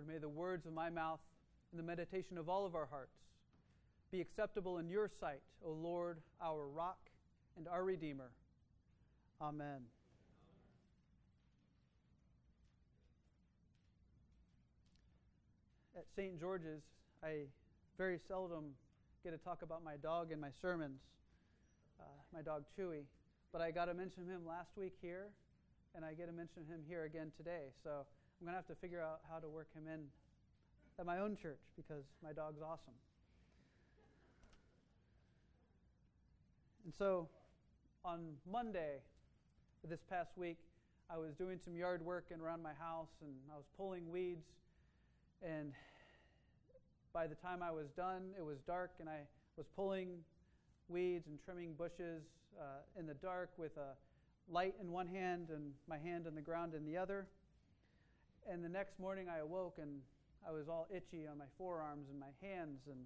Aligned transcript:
Lord, 0.00 0.08
may 0.08 0.18
the 0.18 0.28
words 0.28 0.64
of 0.64 0.72
my 0.72 0.88
mouth 0.88 1.20
and 1.72 1.78
the 1.78 1.84
meditation 1.84 2.38
of 2.38 2.48
all 2.48 2.64
of 2.64 2.74
our 2.74 2.86
hearts 2.86 3.18
be 4.10 4.20
acceptable 4.22 4.78
in 4.78 4.88
your 4.88 5.10
sight, 5.20 5.42
O 5.62 5.72
Lord, 5.72 6.18
our 6.42 6.66
rock 6.68 7.10
and 7.58 7.68
our 7.68 7.84
Redeemer. 7.84 8.30
Amen. 9.42 9.82
At 15.94 16.06
St. 16.16 16.40
George's, 16.40 16.82
I 17.22 17.42
very 17.98 18.18
seldom 18.26 18.70
get 19.22 19.32
to 19.32 19.38
talk 19.38 19.60
about 19.60 19.84
my 19.84 19.96
dog 19.96 20.32
in 20.32 20.40
my 20.40 20.50
sermons, 20.62 21.00
uh, 22.00 22.04
my 22.32 22.40
dog 22.40 22.64
Chewy, 22.78 23.02
but 23.52 23.60
I 23.60 23.70
got 23.70 23.86
to 23.86 23.94
mention 23.94 24.24
him 24.24 24.46
last 24.48 24.70
week 24.78 24.94
here, 25.02 25.26
and 25.94 26.06
I 26.06 26.14
get 26.14 26.26
to 26.26 26.32
mention 26.32 26.64
him 26.64 26.80
here 26.88 27.04
again 27.04 27.32
today. 27.36 27.66
So 27.84 28.06
I'm 28.40 28.46
going 28.46 28.54
to 28.54 28.56
have 28.56 28.68
to 28.68 28.80
figure 28.80 29.02
out 29.02 29.20
how 29.30 29.38
to 29.38 29.50
work 29.50 29.68
him 29.74 29.84
in 29.86 30.00
at 30.98 31.04
my 31.04 31.18
own 31.18 31.36
church 31.36 31.60
because 31.76 32.04
my 32.24 32.32
dog's 32.32 32.62
awesome. 32.62 32.94
And 36.86 36.94
so 36.94 37.28
on 38.02 38.20
Monday 38.50 39.02
this 39.86 40.00
past 40.08 40.38
week, 40.38 40.56
I 41.10 41.18
was 41.18 41.34
doing 41.34 41.58
some 41.62 41.76
yard 41.76 42.00
work 42.02 42.28
and 42.30 42.40
around 42.40 42.62
my 42.62 42.72
house 42.72 43.10
and 43.20 43.30
I 43.52 43.56
was 43.56 43.66
pulling 43.76 44.10
weeds. 44.10 44.46
And 45.46 45.74
by 47.12 47.26
the 47.26 47.34
time 47.34 47.62
I 47.62 47.70
was 47.70 47.88
done, 47.94 48.30
it 48.38 48.42
was 48.42 48.56
dark 48.66 48.92
and 49.00 49.08
I 49.08 49.20
was 49.58 49.66
pulling 49.76 50.20
weeds 50.88 51.26
and 51.26 51.38
trimming 51.44 51.74
bushes 51.74 52.22
uh, 52.58 52.98
in 52.98 53.06
the 53.06 53.14
dark 53.14 53.50
with 53.58 53.76
a 53.76 53.92
light 54.50 54.76
in 54.80 54.92
one 54.92 55.08
hand 55.08 55.48
and 55.50 55.72
my 55.86 55.98
hand 55.98 56.26
on 56.26 56.34
the 56.34 56.40
ground 56.40 56.72
in 56.72 56.86
the 56.86 56.96
other. 56.96 57.26
And 58.48 58.64
the 58.64 58.68
next 58.68 58.98
morning 58.98 59.28
I 59.28 59.38
awoke 59.38 59.78
and 59.80 60.00
I 60.46 60.52
was 60.52 60.68
all 60.68 60.86
itchy 60.94 61.26
on 61.26 61.38
my 61.38 61.50
forearms 61.58 62.08
and 62.10 62.18
my 62.18 62.32
hands, 62.40 62.80
and 62.88 63.04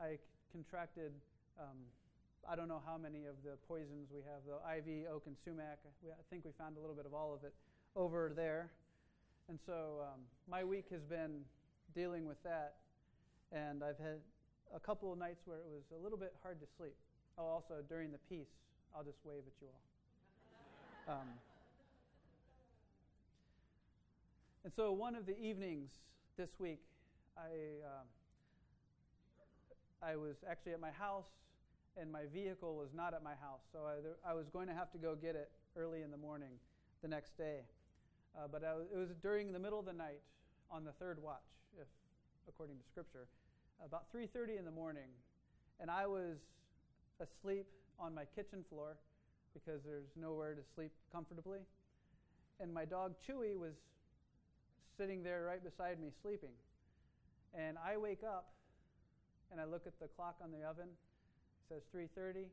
I 0.00 0.16
contracted. 0.52 1.12
Um, 1.60 1.76
I 2.48 2.56
don't 2.56 2.68
know 2.68 2.80
how 2.86 2.96
many 2.96 3.26
of 3.26 3.36
the 3.44 3.58
poisons 3.68 4.08
we 4.14 4.22
have, 4.22 4.40
the 4.46 4.56
ivy, 4.66 5.04
oak, 5.10 5.24
and 5.26 5.36
sumac. 5.44 5.78
We, 6.02 6.10
I 6.10 6.24
think 6.30 6.44
we 6.44 6.52
found 6.56 6.76
a 6.76 6.80
little 6.80 6.94
bit 6.94 7.04
of 7.04 7.12
all 7.12 7.34
of 7.34 7.44
it 7.44 7.52
over 7.94 8.32
there. 8.34 8.70
And 9.48 9.58
so 9.66 10.00
um, 10.02 10.20
my 10.48 10.64
week 10.64 10.86
has 10.90 11.02
been 11.02 11.42
dealing 11.94 12.26
with 12.26 12.42
that. 12.44 12.74
And 13.52 13.82
I've 13.82 13.98
had 13.98 14.22
a 14.74 14.80
couple 14.80 15.12
of 15.12 15.18
nights 15.18 15.42
where 15.44 15.58
it 15.58 15.68
was 15.68 15.84
a 15.92 16.02
little 16.02 16.18
bit 16.18 16.34
hard 16.42 16.60
to 16.60 16.66
sleep. 16.78 16.94
Oh, 17.38 17.44
also 17.44 17.82
during 17.88 18.12
the 18.12 18.22
peace, 18.30 18.50
I'll 18.94 19.04
just 19.04 19.18
wave 19.24 19.42
at 19.44 19.54
you 19.60 19.68
all. 19.68 21.14
Um, 21.14 21.28
and 24.66 24.74
so 24.74 24.90
one 24.90 25.14
of 25.14 25.26
the 25.26 25.38
evenings 25.38 25.92
this 26.36 26.58
week, 26.58 26.80
I, 27.38 27.86
um, 27.86 28.06
I 30.02 30.16
was 30.16 30.34
actually 30.50 30.72
at 30.72 30.80
my 30.80 30.90
house, 30.90 31.30
and 31.96 32.10
my 32.10 32.22
vehicle 32.34 32.74
was 32.74 32.88
not 32.92 33.14
at 33.14 33.22
my 33.22 33.36
house. 33.40 33.60
So 33.72 33.78
I, 33.86 34.32
I 34.32 34.34
was 34.34 34.48
going 34.48 34.66
to 34.66 34.74
have 34.74 34.90
to 34.90 34.98
go 34.98 35.14
get 35.14 35.36
it 35.36 35.52
early 35.76 36.02
in 36.02 36.10
the 36.10 36.16
morning 36.16 36.58
the 37.00 37.06
next 37.06 37.38
day. 37.38 37.60
Uh, 38.36 38.48
but 38.50 38.64
it 38.92 38.98
was 38.98 39.10
during 39.22 39.52
the 39.52 39.58
middle 39.60 39.78
of 39.78 39.86
the 39.86 39.92
night 39.92 40.18
on 40.68 40.82
the 40.82 40.90
third 40.98 41.22
watch, 41.22 41.46
if 41.80 41.86
according 42.48 42.76
to 42.76 42.82
Scripture, 42.90 43.28
about 43.86 44.12
3:30 44.12 44.58
in 44.58 44.64
the 44.64 44.72
morning, 44.72 45.10
and 45.78 45.88
I 45.88 46.08
was 46.08 46.38
asleep 47.20 47.66
on 48.00 48.12
my 48.12 48.24
kitchen 48.34 48.64
floor 48.68 48.96
because 49.54 49.84
there's 49.84 50.10
nowhere 50.16 50.56
to 50.56 50.62
sleep 50.74 50.90
comfortably, 51.12 51.60
and 52.58 52.74
my 52.74 52.84
dog 52.84 53.14
Chewy 53.22 53.56
was 53.56 53.76
sitting 54.96 55.22
there 55.22 55.44
right 55.44 55.62
beside 55.62 56.00
me 56.00 56.08
sleeping. 56.22 56.56
And 57.54 57.76
I 57.78 57.96
wake 57.96 58.24
up 58.24 58.52
and 59.52 59.60
I 59.60 59.64
look 59.64 59.86
at 59.86 59.98
the 60.00 60.08
clock 60.08 60.36
on 60.42 60.50
the 60.50 60.66
oven. 60.66 60.88
It 60.88 61.64
says 61.68 61.82
3:30. 61.94 62.48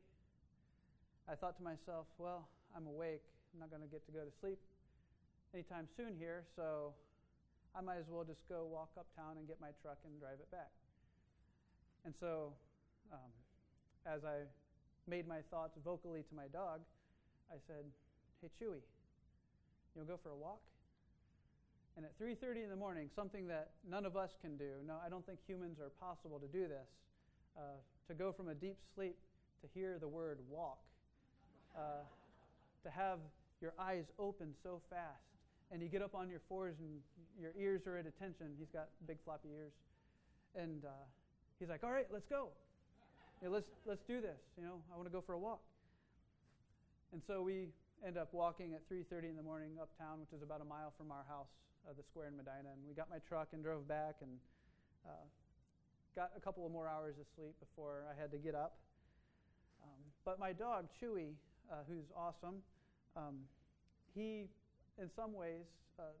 I 1.28 1.34
thought 1.34 1.56
to 1.56 1.62
myself, 1.62 2.06
well, 2.18 2.48
I'm 2.76 2.86
awake. 2.86 3.24
I'm 3.52 3.60
not 3.60 3.70
going 3.70 3.82
to 3.82 3.88
get 3.88 4.04
to 4.06 4.12
go 4.12 4.24
to 4.24 4.32
sleep 4.40 4.58
anytime 5.54 5.88
soon 5.96 6.14
here, 6.18 6.44
so 6.56 6.92
I 7.74 7.80
might 7.80 7.96
as 7.96 8.10
well 8.10 8.24
just 8.24 8.42
go 8.48 8.66
walk 8.66 8.90
uptown 8.98 9.38
and 9.38 9.46
get 9.46 9.60
my 9.60 9.70
truck 9.80 9.98
and 10.04 10.12
drive 10.18 10.42
it 10.42 10.50
back. 10.50 10.70
And 12.04 12.12
so, 12.20 12.52
um, 13.12 13.30
as 14.04 14.24
I 14.24 14.44
made 15.08 15.26
my 15.26 15.40
thoughts 15.50 15.78
vocally 15.84 16.22
to 16.28 16.34
my 16.34 16.48
dog, 16.52 16.80
I 17.50 17.56
said, 17.66 17.86
"Hey, 18.42 18.50
Chewy, 18.60 18.82
you'll 19.94 20.04
go 20.04 20.18
for 20.18 20.30
a 20.30 20.36
walk?" 20.36 20.60
And 21.96 22.04
at 22.04 22.18
3:30 22.18 22.64
in 22.64 22.70
the 22.70 22.76
morning, 22.76 23.08
something 23.14 23.46
that 23.46 23.70
none 23.88 24.04
of 24.04 24.16
us 24.16 24.34
can 24.40 24.56
do. 24.56 24.82
No, 24.84 24.98
I 25.04 25.08
don't 25.08 25.24
think 25.24 25.38
humans 25.46 25.78
are 25.78 25.90
possible 25.90 26.40
to 26.40 26.48
do 26.48 26.66
this. 26.66 26.88
Uh, 27.56 27.78
to 28.08 28.14
go 28.14 28.32
from 28.32 28.48
a 28.48 28.54
deep 28.54 28.76
sleep 28.94 29.16
to 29.62 29.68
hear 29.72 29.98
the 29.98 30.08
word 30.08 30.40
walk, 30.50 30.82
uh, 31.76 32.02
to 32.82 32.90
have 32.90 33.20
your 33.60 33.72
eyes 33.78 34.04
open 34.18 34.54
so 34.62 34.82
fast, 34.90 35.22
and 35.70 35.80
you 35.80 35.88
get 35.88 36.02
up 36.02 36.14
on 36.14 36.28
your 36.28 36.40
fours 36.48 36.74
and 36.80 37.00
your 37.40 37.52
ears 37.58 37.86
are 37.86 37.96
at 37.96 38.06
attention. 38.06 38.54
He's 38.58 38.68
got 38.70 38.88
big 39.06 39.18
floppy 39.24 39.48
ears, 39.54 39.72
and 40.54 40.84
uh, 40.84 40.88
he's 41.58 41.68
like, 41.68 41.84
"All 41.84 41.92
right, 41.92 42.06
let's 42.12 42.26
go. 42.26 42.48
You 43.40 43.48
know, 43.48 43.54
let's 43.54 43.70
let's 43.86 44.02
do 44.02 44.20
this. 44.20 44.38
You 44.58 44.64
know, 44.64 44.82
I 44.92 44.96
want 44.96 45.06
to 45.06 45.12
go 45.12 45.20
for 45.20 45.34
a 45.34 45.38
walk." 45.38 45.60
And 47.12 47.22
so 47.26 47.42
we 47.42 47.68
end 48.04 48.18
up 48.18 48.34
walking 48.34 48.74
at 48.74 48.86
3:30 48.88 49.30
in 49.30 49.36
the 49.36 49.42
morning 49.42 49.78
uptown, 49.80 50.20
which 50.20 50.32
is 50.32 50.42
about 50.42 50.60
a 50.60 50.64
mile 50.64 50.92
from 50.96 51.10
our 51.10 51.24
house 51.24 51.48
uh, 51.88 51.92
the 51.96 52.02
square 52.02 52.28
in 52.28 52.36
Medina. 52.36 52.68
And 52.68 52.84
we 52.86 52.94
got 52.94 53.08
my 53.08 53.18
truck 53.18 53.48
and 53.52 53.62
drove 53.62 53.88
back 53.88 54.16
and 54.20 54.38
uh, 55.06 55.24
got 56.14 56.32
a 56.36 56.40
couple 56.40 56.66
of 56.66 56.72
more 56.72 56.86
hours 56.86 57.16
of 57.18 57.24
sleep 57.34 57.54
before 57.60 58.04
I 58.04 58.20
had 58.20 58.30
to 58.32 58.38
get 58.38 58.54
up. 58.54 58.76
Um, 59.82 60.00
but 60.24 60.38
my 60.38 60.52
dog, 60.52 60.88
Chewy, 61.00 61.32
uh, 61.72 61.76
who's 61.88 62.04
awesome, 62.16 62.62
um, 63.16 63.40
he, 64.14 64.48
in 65.00 65.08
some 65.16 65.32
ways, 65.32 65.64
uh, 65.98 66.12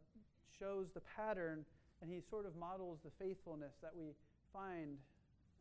shows 0.58 0.86
the 0.94 1.02
pattern 1.16 1.64
and 2.00 2.10
he 2.10 2.20
sort 2.30 2.46
of 2.46 2.56
models 2.56 2.98
the 3.04 3.10
faithfulness 3.18 3.72
that 3.82 3.92
we 3.94 4.12
find 4.52 4.96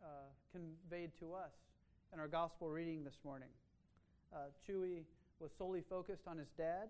uh, 0.03 0.07
conveyed 0.51 1.11
to 1.19 1.33
us 1.33 1.51
in 2.13 2.19
our 2.19 2.27
gospel 2.27 2.69
reading 2.69 3.03
this 3.03 3.19
morning. 3.23 3.49
Uh, 4.33 4.51
Chewy 4.67 5.03
was 5.39 5.51
solely 5.57 5.81
focused 5.89 6.27
on 6.27 6.37
his 6.37 6.49
dad, 6.57 6.89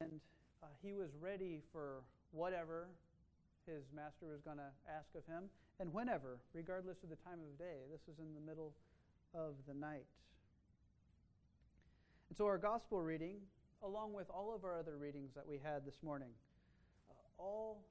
and 0.00 0.20
uh, 0.62 0.66
he 0.82 0.92
was 0.92 1.10
ready 1.20 1.62
for 1.72 2.02
whatever 2.32 2.88
his 3.66 3.84
master 3.94 4.26
was 4.26 4.40
going 4.42 4.56
to 4.56 4.70
ask 4.88 5.08
of 5.14 5.24
him, 5.26 5.44
and 5.78 5.92
whenever, 5.92 6.38
regardless 6.52 7.02
of 7.02 7.10
the 7.10 7.16
time 7.16 7.38
of 7.40 7.58
day. 7.58 7.86
This 7.90 8.00
was 8.06 8.18
in 8.18 8.34
the 8.34 8.40
middle 8.40 8.74
of 9.34 9.54
the 9.66 9.74
night. 9.74 10.06
And 12.28 12.36
so, 12.36 12.46
our 12.46 12.58
gospel 12.58 13.00
reading, 13.00 13.36
along 13.82 14.12
with 14.12 14.28
all 14.30 14.54
of 14.54 14.64
our 14.64 14.78
other 14.78 14.96
readings 14.96 15.30
that 15.34 15.46
we 15.46 15.58
had 15.62 15.84
this 15.84 15.98
morning, 16.02 16.30
uh, 17.10 17.42
all 17.42 17.82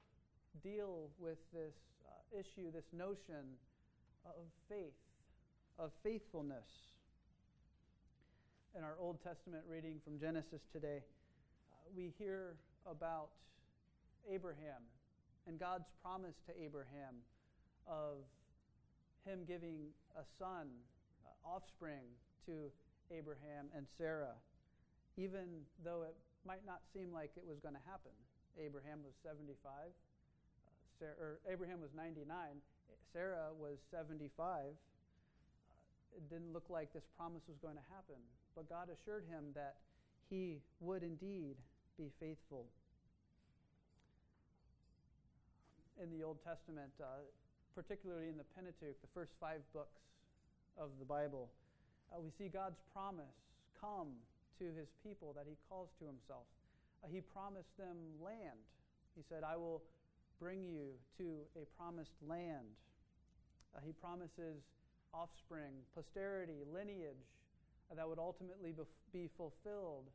deal 0.62 1.10
with 1.18 1.38
this 1.52 1.74
uh, 2.06 2.38
issue, 2.38 2.70
this 2.72 2.88
notion 2.92 3.58
of 4.24 4.46
faith, 4.68 4.96
of 5.78 5.90
faithfulness. 6.02 6.68
In 8.78 8.84
our 8.84 8.94
Old 9.02 9.18
Testament 9.24 9.64
reading 9.66 9.98
from 10.04 10.20
Genesis 10.20 10.62
today, 10.72 11.02
we 11.96 12.14
hear 12.22 12.54
about 12.86 13.34
Abraham 14.30 14.86
and 15.48 15.58
God's 15.58 15.90
promise 16.06 16.38
to 16.46 16.54
Abraham 16.54 17.18
of 17.90 18.22
him 19.26 19.42
giving 19.42 19.90
a 20.14 20.22
son, 20.38 20.70
uh, 21.26 21.34
offspring 21.42 22.14
to 22.46 22.70
Abraham 23.10 23.66
and 23.74 23.90
Sarah, 23.98 24.38
even 25.18 25.66
though 25.82 26.06
it 26.06 26.14
might 26.46 26.62
not 26.64 26.78
seem 26.94 27.10
like 27.12 27.34
it 27.36 27.42
was 27.42 27.58
going 27.58 27.74
to 27.74 27.86
happen. 27.90 28.14
Abraham 28.54 29.02
was 29.02 29.18
75, 29.26 29.58
uh, 29.66 29.90
Sarah, 31.00 31.18
or 31.18 31.40
Abraham 31.50 31.80
was 31.80 31.90
99, 31.90 32.62
Sarah 33.12 33.50
was 33.50 33.82
75. 33.90 34.78
It 36.16 36.28
didn't 36.28 36.52
look 36.52 36.68
like 36.68 36.92
this 36.92 37.06
promise 37.16 37.42
was 37.48 37.58
going 37.62 37.76
to 37.76 37.86
happen, 37.90 38.18
but 38.54 38.68
God 38.68 38.88
assured 38.90 39.24
him 39.30 39.54
that 39.54 39.76
he 40.28 40.58
would 40.80 41.02
indeed 41.02 41.56
be 41.98 42.10
faithful. 42.18 42.66
In 46.02 46.10
the 46.10 46.24
Old 46.24 46.38
Testament, 46.44 46.92
uh, 47.00 47.26
particularly 47.74 48.28
in 48.28 48.36
the 48.36 48.48
Pentateuch, 48.56 48.96
the 49.02 49.12
first 49.12 49.32
five 49.40 49.60
books 49.72 50.00
of 50.78 50.90
the 50.98 51.04
Bible, 51.04 51.50
uh, 52.10 52.18
we 52.18 52.30
see 52.38 52.48
God's 52.48 52.80
promise 52.92 53.36
come 53.78 54.16
to 54.58 54.64
his 54.72 54.88
people 55.04 55.32
that 55.36 55.44
he 55.46 55.56
calls 55.68 55.88
to 56.00 56.06
himself. 56.06 56.48
Uh, 57.04 57.08
he 57.12 57.20
promised 57.20 57.76
them 57.78 57.96
land. 58.22 58.60
He 59.16 59.22
said, 59.28 59.42
I 59.44 59.56
will 59.56 59.82
bring 60.40 60.64
you 60.64 60.96
to 61.18 61.44
a 61.56 61.64
promised 61.76 62.16
land. 62.26 62.72
Uh, 63.76 63.80
he 63.84 63.92
promises 63.92 64.64
offspring, 65.12 65.82
posterity, 65.94 66.62
lineage 66.72 67.26
uh, 67.90 67.94
that 67.94 68.08
would 68.08 68.18
ultimately 68.18 68.74
be 69.12 69.28
fulfilled 69.36 70.06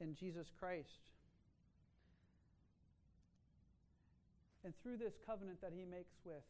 in 0.00 0.14
Jesus 0.14 0.46
Christ. 0.58 1.10
And 4.64 4.74
through 4.82 4.98
this 4.98 5.14
covenant 5.26 5.60
that 5.62 5.72
he 5.74 5.84
makes 5.84 6.12
with 6.24 6.44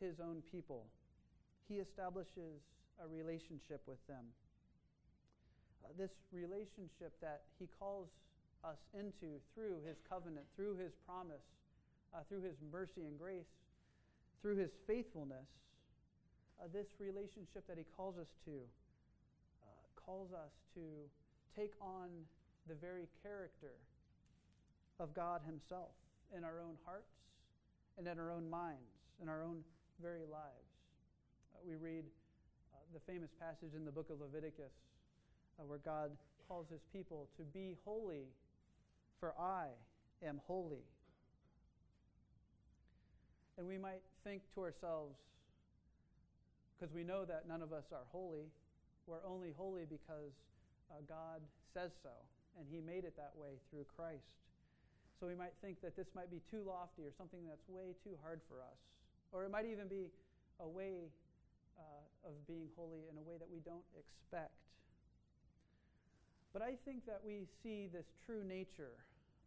his 0.00 0.20
own 0.20 0.42
people, 0.50 0.86
he 1.68 1.76
establishes 1.76 2.60
a 3.02 3.06
relationship 3.08 3.80
with 3.86 4.04
them. 4.06 4.24
Uh, 5.84 5.88
this 5.98 6.10
relationship 6.32 7.12
that 7.20 7.42
he 7.58 7.68
calls 7.78 8.08
us 8.64 8.78
into 8.94 9.40
through 9.54 9.80
his 9.86 9.96
covenant, 10.08 10.46
through 10.56 10.76
his 10.76 10.92
promise, 11.06 11.44
uh, 12.14 12.20
through 12.28 12.42
his 12.42 12.56
mercy 12.72 13.04
and 13.04 13.18
grace, 13.18 13.50
through 14.40 14.56
his 14.56 14.70
faithfulness, 14.86 15.48
uh, 16.60 16.68
this 16.72 16.86
relationship 16.98 17.66
that 17.68 17.78
he 17.78 17.84
calls 17.96 18.16
us 18.18 18.30
to 18.44 18.56
uh, 19.62 19.66
calls 19.94 20.32
us 20.32 20.52
to 20.74 20.82
take 21.56 21.72
on 21.80 22.08
the 22.68 22.74
very 22.74 23.08
character 23.22 23.76
of 25.00 25.14
God 25.14 25.40
himself 25.44 25.92
in 26.36 26.44
our 26.44 26.60
own 26.60 26.76
hearts 26.84 27.14
and 27.98 28.06
in 28.06 28.18
our 28.18 28.30
own 28.30 28.48
minds, 28.48 28.90
in 29.22 29.28
our 29.28 29.42
own 29.42 29.62
very 30.02 30.26
lives. 30.26 30.70
Uh, 31.54 31.58
we 31.66 31.76
read 31.76 32.04
uh, 32.72 32.78
the 32.92 33.00
famous 33.06 33.30
passage 33.38 33.74
in 33.74 33.84
the 33.84 33.92
book 33.92 34.10
of 34.10 34.20
Leviticus 34.20 34.72
uh, 35.58 35.64
where 35.66 35.78
God 35.78 36.10
calls 36.48 36.66
his 36.70 36.80
people 36.92 37.28
to 37.36 37.42
be 37.42 37.76
holy, 37.84 38.26
for 39.20 39.34
I 39.38 39.66
am 40.26 40.40
holy. 40.46 40.84
And 43.56 43.66
we 43.68 43.78
might 43.78 44.02
think 44.24 44.42
to 44.54 44.62
ourselves, 44.62 45.14
because 46.74 46.94
we 46.94 47.04
know 47.04 47.24
that 47.24 47.46
none 47.48 47.62
of 47.62 47.72
us 47.72 47.84
are 47.92 48.04
holy, 48.10 48.50
we're 49.06 49.24
only 49.26 49.52
holy 49.56 49.84
because 49.84 50.34
uh, 50.90 51.00
God 51.08 51.40
says 51.72 51.92
so, 52.02 52.14
and 52.58 52.66
He 52.70 52.80
made 52.80 53.04
it 53.04 53.14
that 53.16 53.32
way 53.36 53.60
through 53.70 53.84
Christ. 53.96 54.26
So 55.20 55.26
we 55.26 55.34
might 55.34 55.54
think 55.62 55.80
that 55.82 55.96
this 55.96 56.08
might 56.14 56.30
be 56.30 56.42
too 56.50 56.66
lofty 56.66 57.02
or 57.06 57.12
something 57.16 57.40
that's 57.46 57.62
way 57.68 57.94
too 58.02 58.18
hard 58.22 58.40
for 58.48 58.60
us. 58.60 58.78
Or 59.32 59.44
it 59.44 59.50
might 59.50 59.66
even 59.66 59.86
be 59.88 60.10
a 60.60 60.68
way 60.68 61.10
uh, 61.78 62.28
of 62.28 62.34
being 62.46 62.66
holy 62.76 63.06
in 63.10 63.18
a 63.18 63.22
way 63.22 63.38
that 63.38 63.48
we 63.50 63.60
don't 63.64 63.86
expect. 63.94 64.58
But 66.52 66.62
I 66.62 66.74
think 66.84 67.06
that 67.06 67.20
we 67.24 67.46
see 67.62 67.88
this 67.92 68.06
true 68.26 68.42
nature 68.46 68.94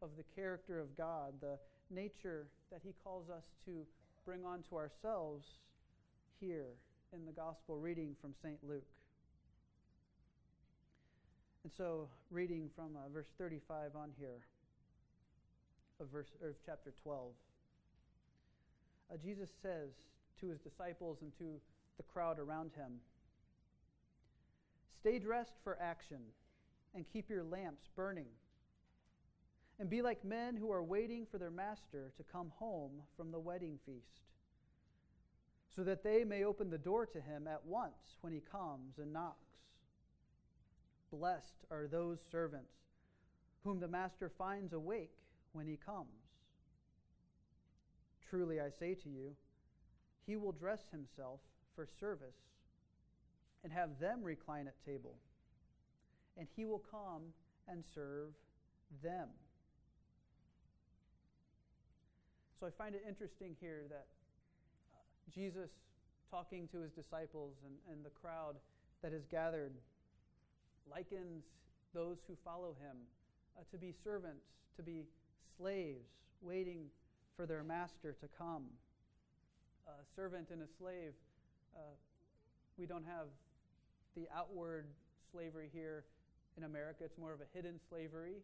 of 0.01 0.09
the 0.17 0.23
character 0.35 0.79
of 0.79 0.95
God, 0.97 1.33
the 1.41 1.57
nature 1.89 2.47
that 2.71 2.81
He 2.83 2.93
calls 3.03 3.29
us 3.29 3.43
to 3.65 3.85
bring 4.25 4.45
onto 4.45 4.75
ourselves 4.75 5.45
here 6.39 6.75
in 7.13 7.25
the 7.25 7.31
gospel 7.31 7.77
reading 7.77 8.15
from 8.21 8.33
St. 8.41 8.57
Luke. 8.67 8.87
And 11.63 11.71
so, 11.77 12.09
reading 12.31 12.69
from 12.75 12.95
uh, 12.95 13.09
verse 13.13 13.27
35 13.37 13.95
on 13.95 14.11
here 14.17 14.41
of 15.99 16.07
verse 16.09 16.29
of 16.43 16.55
chapter 16.65 16.93
12, 17.03 17.31
uh, 19.11 19.17
Jesus 19.23 19.49
says 19.61 19.89
to 20.39 20.47
his 20.47 20.59
disciples 20.59 21.17
and 21.21 21.31
to 21.37 21.59
the 21.97 22.03
crowd 22.03 22.39
around 22.39 22.71
him, 22.75 22.99
"Stay 24.99 25.19
dressed 25.19 25.55
for 25.63 25.77
action, 25.81 26.19
and 26.93 27.05
keep 27.11 27.29
your 27.29 27.43
lamps 27.43 27.87
burning." 27.95 28.29
and 29.79 29.91
be 29.91 30.01
like 30.01 30.25
men 30.25 30.55
who 30.55 30.71
are 30.71 30.81
waiting 30.81 31.27
for 31.29 31.37
their 31.37 31.51
master 31.51 32.11
to 32.17 32.23
come 32.23 32.51
home 32.57 33.03
from 33.15 33.31
the 33.31 33.39
wedding 33.39 33.77
feast, 33.85 34.23
so 35.77 35.83
that 35.83 36.03
they 36.03 36.23
may 36.23 36.43
open 36.43 36.71
the 36.71 36.77
door 36.79 37.05
to 37.05 37.21
him 37.21 37.47
at 37.47 37.63
once 37.63 38.17
when 38.21 38.33
he 38.33 38.41
comes 38.51 38.97
and 38.97 39.13
knocks. 39.13 39.45
Blessed 41.11 41.65
are 41.69 41.85
those 41.85 42.19
servants 42.31 42.73
whom 43.63 43.79
the 43.79 43.87
master 43.87 44.31
finds 44.39 44.73
awake 44.73 45.13
when 45.53 45.67
he 45.67 45.77
comes. 45.77 46.07
Truly 48.27 48.59
I 48.59 48.71
say 48.71 48.95
to 48.95 49.09
you, 49.09 49.35
he 50.25 50.35
will 50.35 50.51
dress 50.51 50.81
himself 50.91 51.41
for 51.75 51.87
service 51.99 52.39
and 53.63 53.71
have 53.71 53.99
them 53.99 54.23
recline 54.23 54.65
at 54.67 54.83
table, 54.83 55.13
and 56.39 56.47
he 56.55 56.65
will 56.65 56.83
come 56.89 57.21
and 57.67 57.83
serve 57.93 58.33
them. 59.03 59.29
So 62.59 62.65
I 62.65 62.71
find 62.71 62.95
it 62.95 63.03
interesting 63.07 63.55
here 63.61 63.83
that 63.89 64.07
Jesus, 65.33 65.69
talking 66.29 66.67
to 66.69 66.79
his 66.79 66.91
disciples 66.91 67.55
and, 67.65 67.75
and 67.91 68.05
the 68.05 68.09
crowd 68.09 68.55
that 69.01 69.13
is 69.13 69.25
gathered, 69.25 69.73
likens 70.89 71.43
those 71.93 72.19
who 72.27 72.35
follow 72.43 72.75
him 72.81 72.97
uh, 73.57 73.63
to 73.71 73.77
be 73.77 73.93
servants, 74.03 74.45
to 74.75 74.83
be 74.83 75.03
slaves, 75.57 76.07
waiting 76.41 76.85
for 77.35 77.45
their 77.45 77.63
master 77.63 78.15
to 78.19 78.27
come. 78.37 78.65
A 79.87 80.03
servant 80.15 80.49
and 80.51 80.61
a 80.61 80.67
slave, 80.77 81.13
uh, 81.75 81.95
we 82.77 82.85
don't 82.85 83.05
have 83.05 83.27
the 84.15 84.27
outward 84.35 84.87
slavery 85.31 85.69
here 85.73 86.03
in 86.57 86.63
America. 86.63 87.03
It's 87.05 87.17
more 87.17 87.33
of 87.33 87.39
a 87.39 87.47
hidden 87.53 87.79
slavery, 87.89 88.35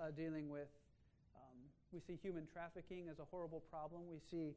uh, 0.00 0.10
dealing 0.10 0.50
with 0.50 0.68
we 1.92 1.98
see 1.98 2.18
human 2.22 2.46
trafficking 2.46 3.08
as 3.10 3.18
a 3.18 3.26
horrible 3.30 3.62
problem. 3.70 4.02
We 4.10 4.22
see 4.30 4.54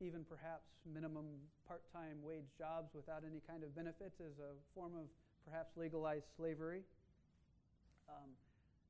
even 0.00 0.24
perhaps 0.24 0.64
minimum 0.88 1.26
part 1.68 1.82
time 1.92 2.16
wage 2.24 2.48
jobs 2.56 2.92
without 2.94 3.22
any 3.24 3.40
kind 3.46 3.62
of 3.62 3.76
benefits 3.76 4.20
as 4.20 4.32
a 4.40 4.56
form 4.74 4.92
of 4.96 5.06
perhaps 5.44 5.76
legalized 5.76 6.26
slavery. 6.36 6.82
Um, 8.08 8.32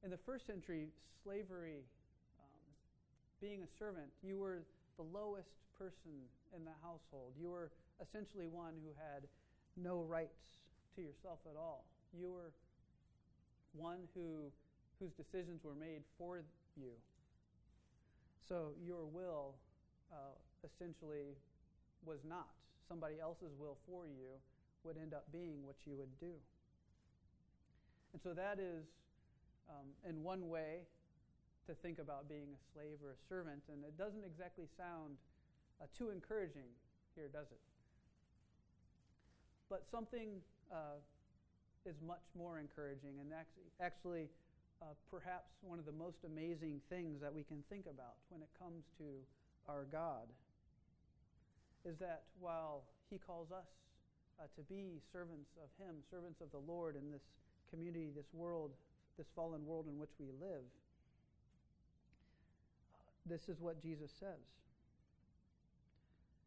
in 0.02 0.10
the 0.10 0.18
first 0.24 0.46
century, 0.46 0.88
slavery, 1.22 1.82
um, 2.38 2.62
being 3.40 3.62
a 3.62 3.70
servant, 3.78 4.08
you 4.22 4.38
were 4.38 4.62
the 4.96 5.02
lowest 5.02 5.50
person 5.76 6.24
in 6.56 6.64
the 6.64 6.76
household. 6.82 7.34
You 7.38 7.50
were 7.50 7.70
essentially 8.00 8.46
one 8.46 8.74
who 8.82 8.90
had 8.96 9.26
no 9.76 10.02
rights 10.02 10.62
to 10.96 11.02
yourself 11.02 11.38
at 11.46 11.56
all. 11.56 11.84
You 12.16 12.30
were 12.32 12.52
one 13.72 14.08
who, 14.14 14.50
whose 14.98 15.12
decisions 15.12 15.62
were 15.64 15.74
made 15.74 16.02
for 16.18 16.42
you. 16.76 16.92
So 18.48 18.72
your 18.82 19.06
will 19.06 19.54
uh, 20.12 20.34
essentially 20.64 21.36
was 22.04 22.20
not. 22.24 22.48
Somebody 22.88 23.20
else's 23.20 23.54
will 23.58 23.78
for 23.86 24.06
you 24.06 24.40
would 24.84 24.96
end 24.96 25.14
up 25.14 25.24
being 25.32 25.64
what 25.64 25.76
you 25.86 25.94
would 25.96 26.12
do. 26.18 26.32
And 28.12 28.20
so 28.22 28.34
that 28.34 28.58
is, 28.58 28.84
um, 29.68 29.86
in 30.08 30.22
one 30.24 30.48
way, 30.48 30.88
to 31.68 31.74
think 31.74 31.98
about 31.98 32.28
being 32.28 32.50
a 32.50 32.60
slave 32.74 32.98
or 33.04 33.12
a 33.12 33.20
servant. 33.28 33.62
And 33.70 33.84
it 33.84 33.96
doesn't 33.96 34.24
exactly 34.24 34.66
sound 34.76 35.14
uh, 35.80 35.86
too 35.96 36.10
encouraging 36.10 36.66
here, 37.14 37.28
does 37.28 37.46
it? 37.52 37.62
But 39.68 39.86
something 39.92 40.42
uh, 40.72 40.98
is 41.86 41.94
much 42.02 42.26
more 42.34 42.58
encouraging 42.58 43.22
and 43.22 43.30
actually, 43.30 43.70
actually 43.78 44.26
uh, 44.82 44.98
perhaps 45.10 45.52
one 45.62 45.78
of 45.78 45.86
the 45.86 45.94
most 45.94 46.24
amazing 46.26 46.80
things 46.90 47.20
that 47.20 47.32
we 47.32 47.44
can 47.44 47.62
think 47.70 47.86
about 47.86 48.18
when 48.30 48.42
it 48.42 48.50
comes 48.58 48.82
to 48.98 49.04
our 49.68 49.86
God 49.92 50.26
is 51.84 51.98
that 51.98 52.22
while 52.38 52.82
He 53.10 53.18
calls 53.18 53.50
us 53.50 53.68
uh, 54.38 54.44
to 54.56 54.62
be 54.62 55.00
servants 55.12 55.50
of 55.62 55.68
Him, 55.78 55.96
servants 56.10 56.40
of 56.40 56.50
the 56.50 56.58
Lord 56.58 56.96
in 56.96 57.10
this 57.10 57.22
community, 57.70 58.10
this 58.14 58.32
world, 58.32 58.70
this 59.18 59.26
fallen 59.34 59.64
world 59.66 59.86
in 59.88 59.98
which 59.98 60.10
we 60.18 60.26
live, 60.40 60.64
this 63.26 63.48
is 63.48 63.60
what 63.60 63.82
Jesus 63.82 64.10
says. 64.18 64.42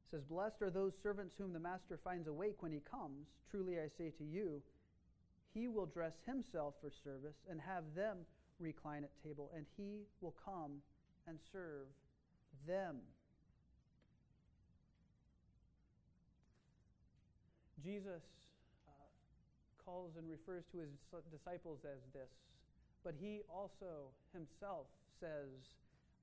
It 0.06 0.18
says, 0.18 0.24
Blessed 0.24 0.62
are 0.62 0.70
those 0.70 0.94
servants 1.02 1.36
whom 1.38 1.54
the 1.54 1.60
master 1.60 2.00
finds 2.04 2.28
awake 2.28 2.62
when 2.62 2.72
he 2.72 2.82
comes. 2.90 3.28
Truly 3.50 3.80
I 3.80 3.88
say 3.98 4.12
to 4.18 4.24
you, 4.24 4.62
he 5.54 5.68
will 5.68 5.86
dress 5.86 6.13
himself 6.25 6.74
for 6.82 6.92
service 7.04 7.38
and 7.50 7.62
have 7.62 7.84
them 7.96 8.18
recline 8.60 9.04
at 9.04 9.12
table, 9.24 9.52
and 9.56 9.66
he 9.78 10.02
will 10.22 10.36
come 10.44 10.82
and 11.28 11.38
serve 11.52 11.88
them. 12.68 12.98
Jesus 17.84 18.24
uh, 18.88 18.92
calls 19.84 20.16
and 20.16 20.24
refers 20.32 20.63
to 20.72 20.80
his 20.80 20.90
disciples 21.28 21.84
as 21.84 22.00
this, 22.16 22.32
but 23.04 23.13
he 23.20 23.42
also 23.52 24.16
himself 24.32 24.88
says, 25.20 25.52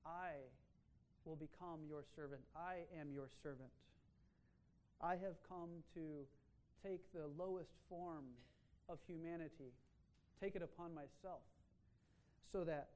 I 0.05 0.41
will 1.25 1.37
become 1.37 1.85
your 1.87 2.03
servant. 2.15 2.41
I 2.57 2.89
am 2.97 3.13
your 3.13 3.29
servant. 3.43 3.69
I 5.01 5.13
have 5.21 5.37
come 5.47 5.85
to 5.93 6.25
take 6.81 7.01
the 7.13 7.29
lowest 7.37 7.77
form 7.89 8.25
of 8.89 8.97
humanity, 9.05 9.69
take 10.41 10.55
it 10.55 10.61
upon 10.65 10.93
myself 10.93 11.45
so 12.51 12.63
that 12.65 12.89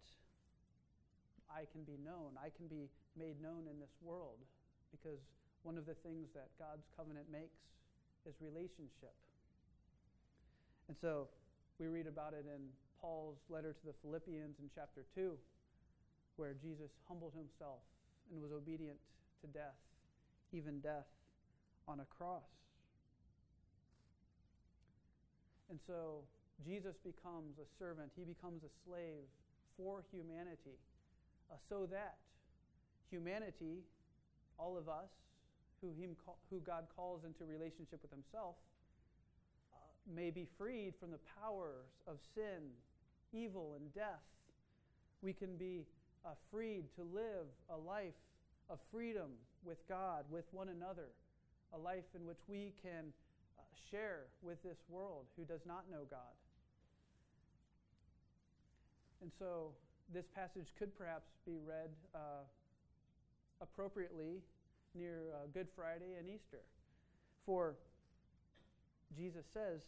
I 1.49 1.69
can 1.71 1.85
be 1.85 1.97
known. 2.03 2.33
I 2.41 2.49
can 2.49 2.67
be 2.67 2.89
made 3.17 3.37
known 3.41 3.69
in 3.69 3.79
this 3.79 3.93
world 4.01 4.41
because 4.89 5.21
one 5.61 5.77
of 5.77 5.85
the 5.85 5.95
things 6.01 6.29
that 6.33 6.49
God's 6.57 6.85
covenant 6.97 7.29
makes 7.31 7.57
is 8.25 8.35
relationship. 8.41 9.13
And 10.87 10.97
so 11.01 11.29
we 11.79 11.87
read 11.87 12.07
about 12.07 12.33
it 12.33 12.45
in 12.45 12.61
Paul's 13.01 13.37
letter 13.49 13.73
to 13.73 13.85
the 13.85 13.93
Philippians 14.01 14.57
in 14.59 14.69
chapter 14.73 15.05
2, 15.15 15.33
where 16.37 16.53
Jesus 16.53 16.91
humbled 17.07 17.33
himself 17.33 17.81
and 18.31 18.41
was 18.41 18.51
obedient 18.51 18.97
to 19.41 19.47
death, 19.47 19.77
even 20.53 20.79
death 20.79 21.05
on 21.87 21.99
a 21.99 22.07
cross. 22.17 22.49
And 25.69 25.79
so 25.87 26.23
Jesus 26.65 26.95
becomes 27.03 27.57
a 27.57 27.67
servant, 27.77 28.11
he 28.15 28.23
becomes 28.23 28.63
a 28.63 28.71
slave 28.85 29.25
for 29.77 30.03
humanity, 30.11 30.77
uh, 31.51 31.55
so 31.69 31.85
that 31.91 32.17
humanity, 33.09 33.83
all 34.57 34.77
of 34.77 34.87
us, 34.87 35.09
who, 35.81 35.89
him, 36.01 36.15
who 36.49 36.59
God 36.59 36.85
calls 36.95 37.23
into 37.25 37.45
relationship 37.45 38.01
with 38.01 38.11
himself, 38.11 38.55
uh, 39.73 39.77
may 40.13 40.31
be 40.31 40.47
freed 40.57 40.93
from 40.99 41.11
the 41.11 41.19
powers 41.39 41.89
of 42.07 42.17
sin, 42.33 42.71
evil, 43.33 43.75
and 43.79 43.93
death. 43.93 44.23
We 45.21 45.33
can 45.33 45.57
be 45.57 45.85
uh, 46.25 46.29
freed 46.51 46.85
to 46.95 47.03
live 47.03 47.47
a 47.69 47.77
life 47.77 48.17
of 48.69 48.79
freedom 48.91 49.31
with 49.63 49.77
God, 49.87 50.25
with 50.29 50.45
one 50.51 50.69
another, 50.69 51.09
a 51.73 51.77
life 51.77 52.05
in 52.15 52.25
which 52.25 52.39
we 52.47 52.73
can 52.81 53.13
uh, 53.57 53.61
share 53.91 54.25
with 54.41 54.61
this 54.63 54.77
world 54.89 55.25
who 55.37 55.45
does 55.45 55.61
not 55.65 55.85
know 55.91 56.05
God. 56.09 56.33
And 59.21 59.31
so 59.39 59.71
this 60.13 60.25
passage 60.35 60.67
could 60.77 60.95
perhaps 60.97 61.29
be 61.45 61.57
read 61.65 61.89
uh, 62.13 62.45
appropriately 63.61 64.41
near 64.95 65.33
uh, 65.33 65.47
Good 65.53 65.67
Friday 65.75 66.15
and 66.17 66.27
Easter. 66.29 66.63
For 67.45 67.75
Jesus 69.15 69.45
says, 69.53 69.81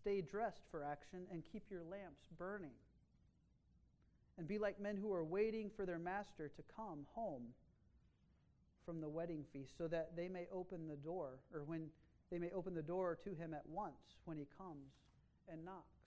Stay 0.00 0.20
dressed 0.20 0.62
for 0.70 0.82
action 0.84 1.20
and 1.30 1.42
keep 1.52 1.62
your 1.70 1.82
lamps 1.90 2.22
burning. 2.38 2.74
And 4.38 4.48
be 4.48 4.58
like 4.58 4.80
men 4.80 4.96
who 4.96 5.12
are 5.12 5.24
waiting 5.24 5.70
for 5.76 5.86
their 5.86 5.98
master 5.98 6.50
to 6.56 6.62
come 6.74 7.06
home 7.14 7.42
from 8.84 9.00
the 9.00 9.08
wedding 9.08 9.44
feast, 9.52 9.78
so 9.78 9.86
that 9.86 10.16
they 10.16 10.28
may 10.28 10.46
open 10.52 10.88
the 10.88 10.96
door, 10.96 11.38
or 11.54 11.62
when 11.62 11.86
they 12.30 12.38
may 12.38 12.50
open 12.50 12.74
the 12.74 12.82
door 12.82 13.16
to 13.22 13.30
him 13.30 13.54
at 13.54 13.62
once 13.68 14.18
when 14.24 14.36
he 14.36 14.46
comes 14.58 14.90
and 15.48 15.64
knocks. 15.64 16.00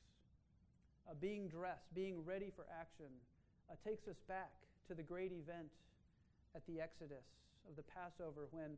Uh, 1.10 1.14
being 1.22 1.48
dressed, 1.48 1.86
being 1.94 2.26
ready 2.26 2.52
for 2.54 2.66
action, 2.78 3.14
uh, 3.72 3.76
takes 3.88 4.08
us 4.08 4.18
back 4.28 4.52
to 4.90 4.94
the 4.94 5.04
great 5.04 5.32
event 5.32 5.70
at 6.56 6.66
the 6.68 6.82
Exodus 6.82 7.24
of 7.70 7.76
the 7.76 7.84
Passover 7.84 8.48
when 8.52 8.78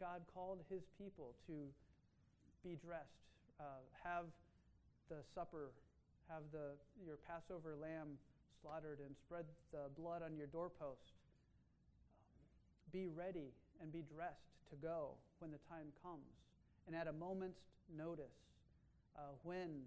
God 0.00 0.22
called 0.34 0.60
his 0.70 0.82
people 0.98 1.34
to 1.46 1.70
be 2.62 2.76
dressed, 2.80 3.22
uh, 3.60 3.84
have 4.02 4.26
the 5.08 5.22
supper, 5.34 5.70
have 6.28 6.42
the, 6.50 6.74
your 7.04 7.16
Passover 7.28 7.76
lamb 7.80 8.18
slaughtered, 8.62 8.98
and 9.04 9.14
spread 9.16 9.44
the 9.70 9.92
blood 9.96 10.22
on 10.22 10.36
your 10.36 10.48
doorpost. 10.48 11.14
Um, 12.34 12.48
be 12.92 13.06
ready 13.06 13.52
and 13.82 13.92
be 13.92 14.02
dressed 14.02 14.50
to 14.70 14.76
go 14.76 15.14
when 15.38 15.50
the 15.50 15.60
time 15.68 15.92
comes. 16.02 16.32
And 16.86 16.96
at 16.96 17.06
a 17.06 17.12
moment's 17.12 17.60
notice, 17.94 18.38
uh, 19.16 19.36
when 19.42 19.86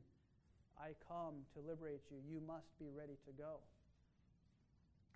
I 0.80 0.94
come 1.08 1.44
to 1.54 1.60
liberate 1.60 2.06
you, 2.12 2.18
you 2.30 2.40
must 2.46 2.70
be 2.80 2.88
ready 2.96 3.18
to 3.26 3.32
go. 3.34 3.60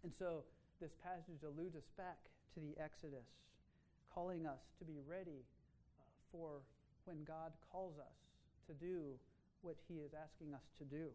And 0.04 0.12
so 0.12 0.44
this 0.82 0.92
passage 1.04 1.46
alludes 1.46 1.76
us 1.76 1.86
back 1.96 2.18
to 2.54 2.60
the 2.60 2.76
Exodus, 2.82 3.28
calling 4.14 4.46
us 4.46 4.60
to 4.80 4.86
be 4.86 5.00
ready 5.08 5.44
uh, 6.00 6.04
for 6.32 6.62
when 7.06 7.24
God 7.24 7.52
calls 7.72 7.98
us 7.98 8.18
to 8.68 8.74
do 8.74 9.16
what 9.62 9.76
he 9.88 9.96
is 10.02 10.12
asking 10.14 10.54
us 10.54 10.66
to 10.80 10.86
do. 10.86 11.10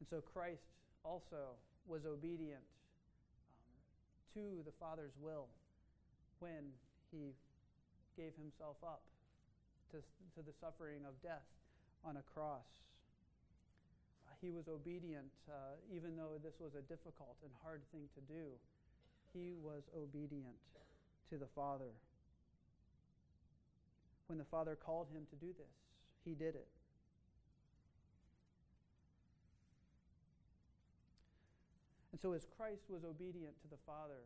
And 0.00 0.08
so 0.08 0.20
Christ 0.20 0.66
also 1.04 1.56
was 1.86 2.04
obedient 2.04 2.64
um, 3.62 3.78
to 4.34 4.62
the 4.64 4.72
Father's 4.80 5.14
will 5.20 5.46
when 6.40 6.72
he 7.10 7.32
gave 8.16 8.32
himself 8.36 8.76
up 8.82 9.02
to, 9.92 9.98
to 10.34 10.40
the 10.44 10.52
suffering 10.60 11.04
of 11.06 11.14
death 11.22 11.46
on 12.04 12.16
a 12.16 12.24
cross. 12.34 12.66
He 14.40 14.50
was 14.50 14.68
obedient, 14.68 15.32
uh, 15.48 15.80
even 15.94 16.16
though 16.16 16.38
this 16.42 16.60
was 16.60 16.74
a 16.74 16.82
difficult 16.82 17.36
and 17.42 17.52
hard 17.62 17.82
thing 17.92 18.08
to 18.14 18.20
do. 18.32 18.52
He 19.32 19.54
was 19.62 19.82
obedient 19.96 20.60
to 21.30 21.36
the 21.36 21.48
Father. 21.54 21.92
When 24.26 24.38
the 24.38 24.44
Father 24.44 24.76
called 24.76 25.08
him 25.12 25.26
to 25.30 25.36
do 25.36 25.52
this, 25.56 25.74
he 26.24 26.34
did 26.34 26.54
it. 26.54 26.68
And 32.12 32.20
so, 32.20 32.32
as 32.32 32.46
Christ 32.56 32.88
was 32.88 33.04
obedient 33.04 33.60
to 33.60 33.68
the 33.68 33.76
Father 33.86 34.24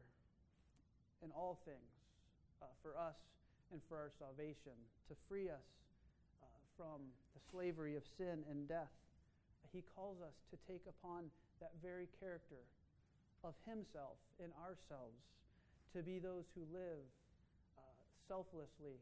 in 1.25 1.31
all 1.33 1.59
things 1.65 1.91
uh, 2.63 2.67
for 2.83 2.97
us 2.97 3.19
and 3.73 3.81
for 3.89 3.97
our 3.97 4.11
salvation, 4.19 4.79
to 5.09 5.15
free 5.29 5.51
us 5.51 5.67
uh, 6.43 6.47
from 6.77 7.03
the 7.35 7.41
slavery 7.51 7.97
of 7.97 8.03
sin 8.17 8.45
and 8.49 8.69
death. 8.69 8.95
He 9.73 9.87
calls 9.95 10.19
us 10.19 10.35
to 10.51 10.57
take 10.67 10.83
upon 10.91 11.31
that 11.63 11.73
very 11.83 12.11
character 12.19 12.67
of 13.45 13.55
Himself 13.65 14.19
in 14.43 14.51
ourselves, 14.59 15.17
to 15.95 16.03
be 16.03 16.19
those 16.19 16.45
who 16.55 16.67
live 16.75 17.03
uh, 17.79 17.83
selflessly, 18.27 18.99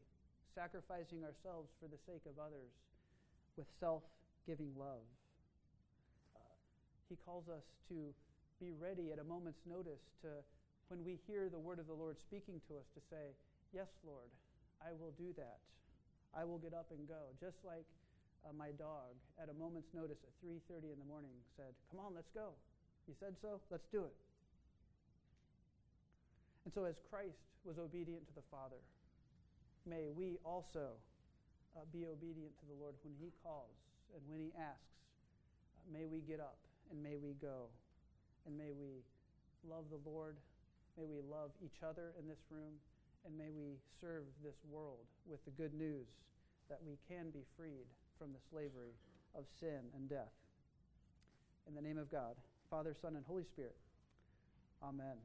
sacrificing 0.53 1.25
ourselves 1.25 1.69
for 1.81 1.89
the 1.89 1.99
sake 2.05 2.23
of 2.29 2.37
others 2.37 2.71
with 3.57 3.67
self 3.79 4.03
giving 4.47 4.71
love. 4.77 5.03
Uh, 6.37 6.41
he 7.09 7.17
calls 7.25 7.49
us 7.49 7.65
to 7.89 8.13
be 8.59 8.71
ready 8.75 9.11
at 9.11 9.19
a 9.19 9.23
moment's 9.23 9.61
notice 9.65 10.03
to, 10.21 10.29
when 10.89 11.03
we 11.03 11.19
hear 11.27 11.49
the 11.49 11.59
word 11.59 11.79
of 11.79 11.87
the 11.87 11.95
Lord 11.95 12.17
speaking 12.19 12.61
to 12.67 12.77
us, 12.77 12.87
to 12.93 13.01
say, 13.09 13.35
Yes, 13.73 13.87
Lord, 14.01 14.29
I 14.81 14.91
will 14.97 15.13
do 15.17 15.33
that. 15.37 15.59
I 16.33 16.45
will 16.45 16.57
get 16.57 16.73
up 16.73 16.89
and 16.89 17.07
go. 17.07 17.33
Just 17.39 17.57
like 17.65 17.85
uh, 18.45 18.53
my 18.53 18.71
dog, 18.77 19.15
at 19.41 19.49
a 19.49 19.55
moment's 19.55 19.93
notice 19.93 20.23
at 20.23 20.33
3:30 20.41 20.91
in 20.91 20.99
the 20.99 21.05
morning, 21.05 21.31
said, 21.55 21.73
"Come 21.91 21.99
on, 21.99 22.13
let's 22.13 22.29
go." 22.29 22.53
He 23.07 23.13
said 23.13 23.35
so. 23.41 23.61
Let's 23.69 23.87
do 23.87 24.05
it. 24.05 24.15
And 26.65 26.73
so, 26.73 26.85
as 26.85 26.99
Christ 27.09 27.41
was 27.63 27.79
obedient 27.79 28.27
to 28.27 28.33
the 28.33 28.45
Father, 28.51 28.79
may 29.85 30.09
we 30.09 30.37
also 30.45 30.97
uh, 31.75 31.85
be 31.91 32.05
obedient 32.05 32.57
to 32.59 32.65
the 32.65 32.77
Lord 32.77 32.95
when 33.03 33.15
He 33.19 33.31
calls 33.43 33.75
and 34.13 34.21
when 34.27 34.39
He 34.39 34.53
asks. 34.57 35.01
Uh, 35.75 35.91
may 35.91 36.05
we 36.05 36.21
get 36.21 36.39
up 36.39 36.59
and 36.91 37.01
may 37.01 37.17
we 37.17 37.33
go, 37.41 37.69
and 38.45 38.57
may 38.57 38.71
we 38.71 39.01
love 39.67 39.85
the 39.89 40.01
Lord. 40.09 40.37
May 40.97 41.05
we 41.05 41.21
love 41.21 41.51
each 41.63 41.81
other 41.81 42.13
in 42.19 42.27
this 42.27 42.43
room 42.51 42.75
and 43.25 43.35
may 43.37 43.51
we 43.51 43.75
serve 43.99 44.23
this 44.43 44.55
world 44.69 45.03
with 45.27 45.43
the 45.45 45.51
good 45.51 45.73
news 45.73 46.07
that 46.69 46.79
we 46.85 46.97
can 47.07 47.31
be 47.31 47.43
freed 47.57 47.87
from 48.19 48.33
the 48.33 48.39
slavery 48.51 48.91
of 49.33 49.45
sin 49.59 49.87
and 49.95 50.09
death. 50.09 50.35
In 51.67 51.73
the 51.73 51.81
name 51.81 51.97
of 51.97 52.11
God, 52.11 52.35
Father, 52.69 52.93
Son, 53.01 53.15
and 53.15 53.25
Holy 53.25 53.45
Spirit, 53.45 53.77
amen. 54.83 55.15